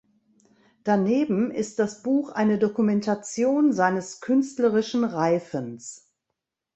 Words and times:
Daneben 0.83 1.51
ist 1.51 1.77
das 1.77 2.01
Buch 2.01 2.29
eine 2.31 2.57
Dokumentation 2.57 3.71
seines 3.71 4.19
künstlerischen 4.19 5.03
Reifens. 5.03 6.11